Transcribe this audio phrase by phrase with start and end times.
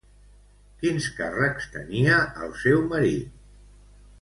[0.83, 2.17] Quins càrrecs tenia
[2.47, 3.37] el seu marit?